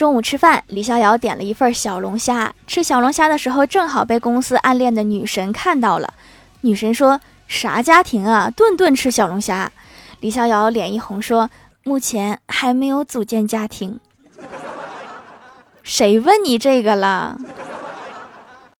[0.00, 2.54] 中午吃饭李逍遥点了一份小龙虾。
[2.66, 6.14] 吃小龙虾的时候正好被公司暗恋的女神看到了。
[6.62, 9.70] 女神说啥家庭啊顿顿吃小龙虾。
[10.20, 11.50] 李逍遥脸一红说
[11.84, 14.00] 目前还没有组建家庭。
[15.84, 17.36] 谁问你这个了？